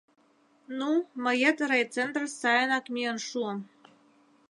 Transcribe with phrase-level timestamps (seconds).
[0.79, 0.91] —Ну,
[1.23, 3.59] мыет райцентрыш сайынак миен шуым...